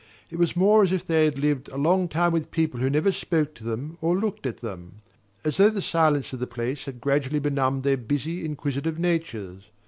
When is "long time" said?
1.77-2.31